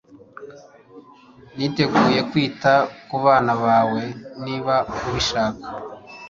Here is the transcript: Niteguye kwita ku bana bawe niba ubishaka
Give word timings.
Niteguye 1.55 2.19
kwita 2.29 2.73
ku 3.07 3.15
bana 3.25 3.53
bawe 3.63 4.03
niba 4.43 4.75
ubishaka 5.05 5.67